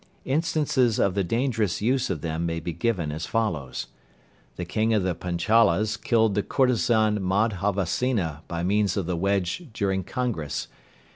Instances 0.25 0.97
of 0.97 1.13
the 1.13 1.23
dangerous 1.23 1.79
use 1.79 2.09
of 2.09 2.21
them 2.21 2.43
may 2.43 2.59
be 2.59 2.73
given 2.73 3.11
as 3.11 3.27
follows. 3.27 3.85
The 4.55 4.65
King 4.65 4.95
of 4.95 5.03
the 5.03 5.13
Panchalas 5.13 5.95
killed 5.95 6.33
the 6.33 6.41
courtezan 6.41 7.19
Madhavasena 7.19 8.39
by 8.47 8.63
means 8.63 8.97
of 8.97 9.05
the 9.05 9.15
wedge 9.15 9.69
during 9.73 10.03
congress. 10.03 10.67